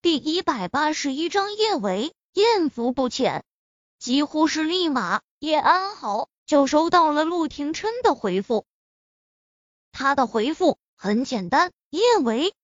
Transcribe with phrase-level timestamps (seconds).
[0.00, 3.42] 第一百八十一章叶维艳福不浅。
[3.98, 8.64] 几乎是立马，叶安好就收到了陆廷琛的回复。
[9.90, 12.54] 他的回复很简单：叶维。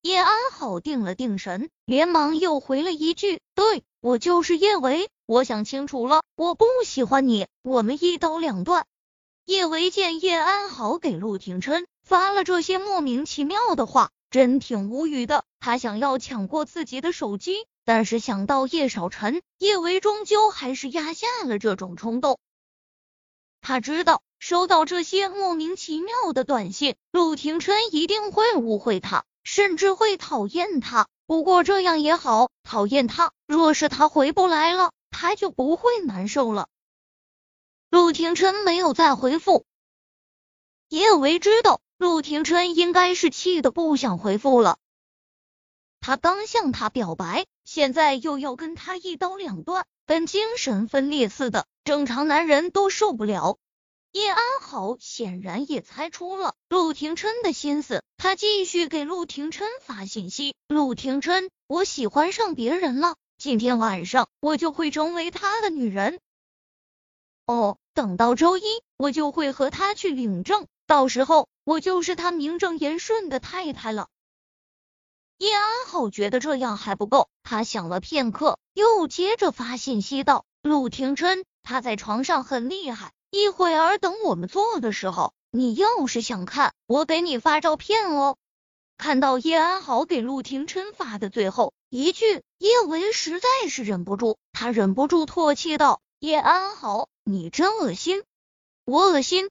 [0.00, 8.86] 叶安好定了定神，连忙又回了一句：“对我就是叶维，我想清楚了，我不喜欢你，我们一刀两断。”
[9.44, 14.12] 叶维见叶安好给陆廷琛发了这些莫名其妙的话。
[14.36, 22.38] 真挺无语的，他想要抢过自己的手机，但是想到叶少晨，叶维终究还是压下了这种冲动。
[23.62, 31.08] 他知道收到这些莫名其妙的短信，陆廷琛一定会误会他，甚至会讨厌他。
[31.24, 36.68] 不过这样也好，讨厌他，若是他回不来了，他就不会难受了。
[37.88, 39.64] 陆廷琛没有再回复，
[40.90, 41.80] 叶维知道。
[41.98, 44.78] 陆廷琛应该是气的不想回复了，
[46.00, 53.56] 他刚向他表白，现在又要跟他一刀两断，跟精神分裂似的，正常男人都受不了。
[54.12, 66.20] 叶安好显然也猜出了陆廷琛的心思，他继续给陆廷琛发信息：“陆廷琛，我喜欢上别人了，今天晚上我就会成为他的女人。
[67.46, 68.62] 哦，等到周一，
[68.98, 74.06] 我就会和他去领证。”到时候我就是他名正言顺的太太了。
[75.36, 88.36] 叶安好觉得这样还不够，他想了片刻，又接着发信息道：“陆廷琛，他在床上很厉害，一会儿等我们做的时候，你要是想看，我给你发照片哦。”
[88.96, 98.22] 看到叶安好给陆廷琛发的最后一句，叶维实在是忍不住，他忍不住唾弃道：“叶安好，你真恶心，
[98.84, 99.50] 我恶心。”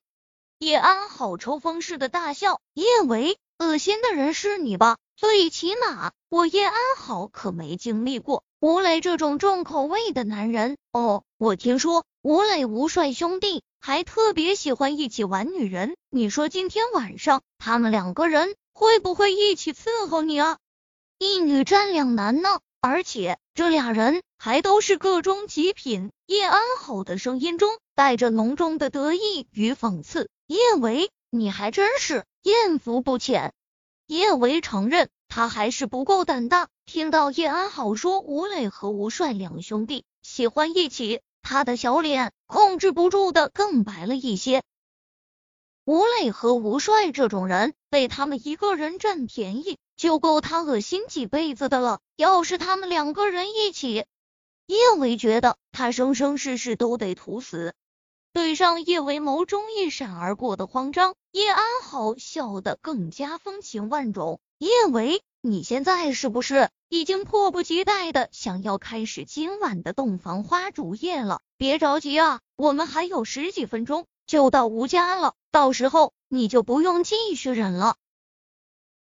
[0.58, 4.96] 叶安好抽风似的大笑，叶维，恶心的人是你吧？
[5.18, 11.24] 最起码我叶安好可没经历过吴磊这种重口味的男人哦。
[11.38, 20.58] 我听说吴磊吴帅兄弟还特别喜欢一起玩女人，你说今天晚上他们两个人会不会一起伺候你啊？
[21.20, 26.12] 一女战两男呢，而且这俩人还都是各中极品。
[26.28, 30.30] 叶安好的声音中带着浓重的得意与讽刺。
[30.48, 33.52] 叶维，你还真是艳福不浅。
[34.06, 36.68] 叶维承认，他还是不够胆大。
[36.86, 44.62] 听到叶安好说吴磊和吴帅两兄弟喜欢一起，他的小脸控制不住的更白了一些。
[45.84, 52.02] 吴磊和吴帅这种人，被他们一个人占便宜，就够他恶心几辈子的了。
[52.16, 54.06] 要是他们两个人一起，
[54.68, 57.74] 叶维觉得他生生世世都得土死。
[58.36, 64.42] 对上叶维眸中一闪而过的慌张，叶安好笑得更加风情万种。
[64.58, 71.40] 叶维，你现在是不是已经迫不及待的想要开始今晚的洞房花烛夜了？
[71.56, 77.96] 别着急啊，我们还有十几分钟就到吴家了，到时候你就不用继续忍了。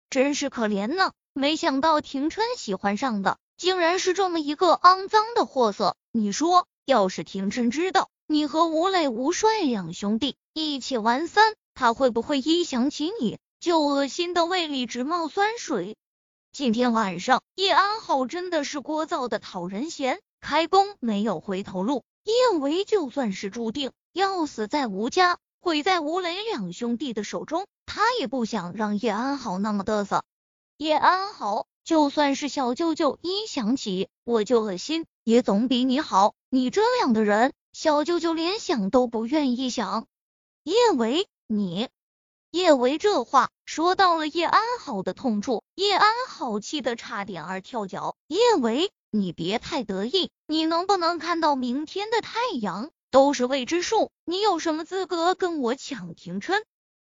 [0.09, 5.95] 真是可怜呢，没想到廷琛喜欢上的竟然是这么一个肮脏的货色。
[6.11, 8.09] 你说，要是廷琛知道……
[8.31, 15.97] 你和吴磊、吴帅两兄弟一起玩三，他会不会一想起你就恶心的胃里直冒酸水？
[16.53, 22.05] 今天晚上叶安好真的是聒噪的讨人嫌，开弓没有回头路。
[22.23, 30.23] 叶维就算是注定要死在吴家，毁在吴磊两兄弟的手中，他也不想让叶安好那么嘚瑟。
[30.77, 36.33] 叶安好，就算是小舅舅一想起我就恶心，也总比你好。
[36.49, 37.51] 你这样的人。
[37.81, 40.05] 小舅舅连想都不愿意想，
[40.61, 41.89] 叶维，你，
[42.51, 48.15] 叶维这话说到了叶安好的痛处，叶安好气得差点儿跳脚。
[48.27, 56.63] 叶维，你别太得意，你能不能看到明天的太阳都是未知数，你有什么资格跟我抢廷琛？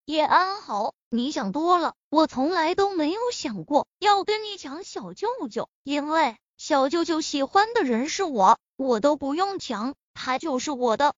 [0.06, 9.94] 叶安好，你想多了，我从来都没有想过要跟你抢小舅舅，因为小舅舅喜欢的人是我，我都不用抢。
[10.14, 11.14] 他就是我的，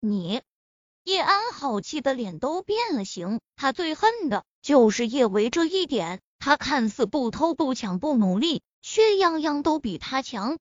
[0.00, 0.42] 你
[1.04, 6.20] 叶安好气的脸都变了形，他最恨的就是叶维这一点。
[6.38, 10.58] 他看似不偷不抢不努力，却样样都比他强。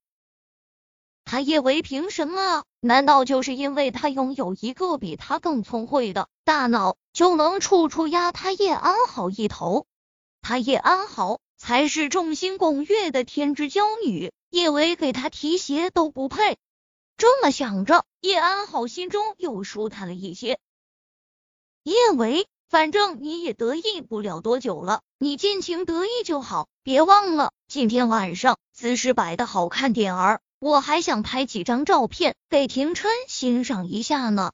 [1.24, 2.66] 他叶维凭什么？
[2.82, 9.86] 难道就是因为他拥有一个比他更聪慧的大脑，就能处处压他叶安好一头？
[10.42, 16.58] 他叶安好才是众星拱月的天之娇女，叶维给他提鞋都不配。
[17.20, 20.58] 这么想着，叶安好心中又舒坦了一些。
[21.84, 26.70] 叶维，反正你也得意不了多久了，你尽情得意就好。
[26.82, 34.54] 别忘了，今天晚上姿势摆的好看点儿，我还想拍几张照片给廷琛欣赏一下呢。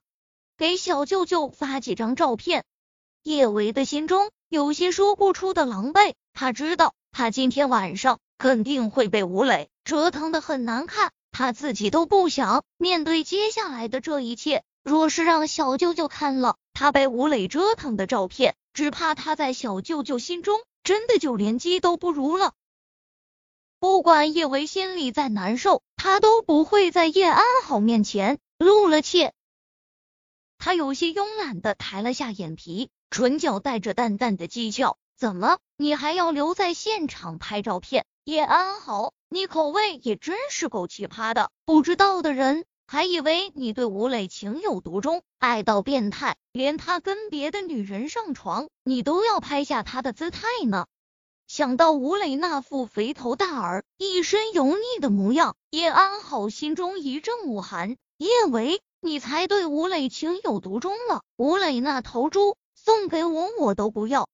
[0.58, 2.64] 给小舅舅发几张照片。
[3.22, 14.64] 叶维的心中有些说不出的狼狈，他知道他今天晚上肯定会被吴磊折腾的很难看，他自己都不想面对接下来的这一切。
[14.82, 22.54] 若是让小舅舅看了他被吴磊折腾的照片，只怕他在小舅舅心中真的就连鸡都不如了。
[23.78, 29.34] 不管叶维心里再难受，他都不会在叶安好面前露了怯。
[30.56, 38.06] 他有些慵懒的抬了下眼皮，唇角带着淡淡的讥笑：“怎么，你还要留在现场拍照片？
[38.26, 41.48] 叶安好，你口味也真是够奇葩的。
[41.64, 50.86] 不知道的人还以为你对吴磊情有独钟，爱到变态，连他跟别的女人上床，你都要拍下他的姿态呢。”
[51.46, 57.96] 想到吴磊那副肥头大耳、一身油腻的模样，叶安好心中一阵恶寒。
[58.16, 58.82] 叶维。
[59.00, 64.28] 你才对吴磊情有独钟了，吴磊那头猪送给我我都不要，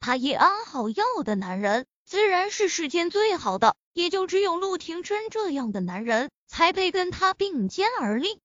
[0.00, 8.40] 他叶安好要的男人自然是世间最好的，也就只有陆廷琛这样的男人才配跟他并肩而立。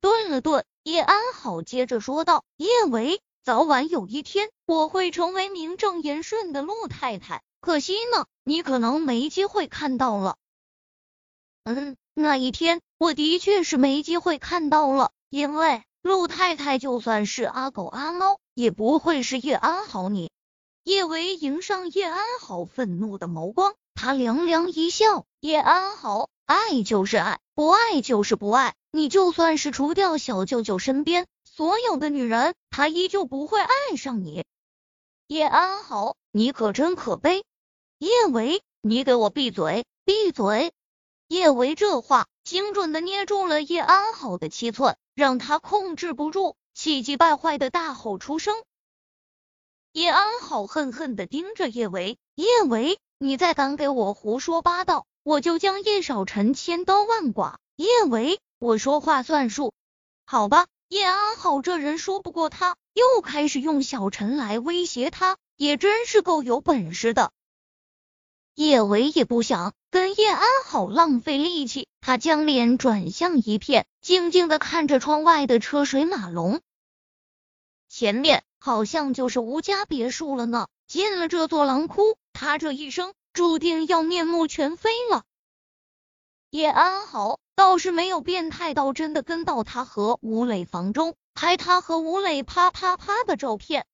[0.00, 10.36] 顿了顿，叶安好接着说道：“叶维，早晚有一天我会成为名正言顺的陆太太，可惜呢，你可能没机会看到了。”
[11.64, 11.96] 嗯。
[12.12, 20.30] 那一天，我的确是没机会看到了，因为陆太太就算是阿狗阿猫，也不会是叶安好你。
[20.90, 28.74] 叶维迎上叶安好愤怒的眸光，他凉凉一笑：“叶安好，爱就是爱，不爱就是不爱。
[28.90, 34.44] 你就算是除掉小舅舅身边所有的女人，他依旧不会爱上你。
[35.28, 37.44] 叶安好，你可真可悲。”
[38.00, 40.72] 叶维，你给我闭嘴，闭嘴！
[41.28, 48.56] 叶维这话精准的捏中了叶安好的七寸，让他控制不住，气急败坏的大吼出声。
[49.92, 57.58] 叶安好恨恨的盯着叶维，叶维，你再敢给我胡说八道，我就将叶少晨千刀万剐。
[57.74, 59.72] 叶维，我说话算数，
[60.24, 60.68] 好吧？
[60.88, 67.32] 叶安好这人说不过他，又开始用小陈来威胁他，也真是够有本事的。
[68.54, 76.60] 叶维也不想跟叶安好浪费力气，他将脸转向一片，静静的看着窗外的车水马龙。
[77.88, 80.68] 前面好像就是吴家别墅了呢。
[80.86, 85.24] 进了这座狼窟，他这一生注定要面目全非了。
[86.50, 93.86] 叶安好倒是没有变态到真的跟到他和吴磊房中拍他和吴磊啪啪啪的照片。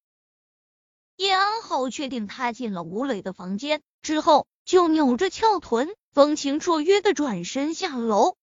[1.16, 4.46] 叶安好确定他进了吴磊的房间之后。
[4.66, 8.34] 就扭着翘臀，风情绰约的转身下楼。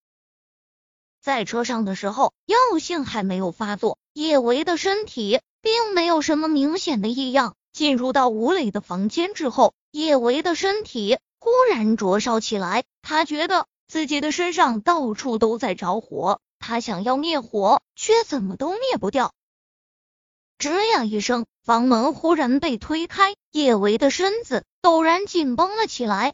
[1.19, 7.55] 在车上的时候，药性还没有发作，叶维的身体并没有什么明显的异样。
[7.71, 19.33] 进入到吴磊的房间之后，叶维的身体忽然灼烧起来，他觉得自己的身上到处都在着火，他想要灭火，却怎么都灭不掉。
[20.59, 26.33] 吱呀一声，房门忽然被推开，叶维的身子陡然紧绷了起来。